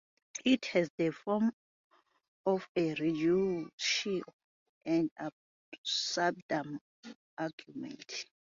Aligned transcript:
It 0.43 0.65
has 0.73 0.89
the 0.97 1.11
form 1.11 1.51
of 2.47 2.67
a 2.75 2.95
"reductio 2.95 4.23
ad 4.83 5.11
absurdum" 5.75 6.79
argument. 7.37 8.25